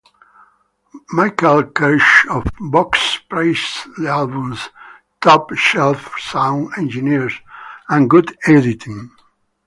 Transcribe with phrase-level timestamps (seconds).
[1.13, 4.59] Michele Kirsch of "Vox" praised the album's
[5.21, 7.35] "top shelf sound engineers"
[7.87, 9.11] and "good editing.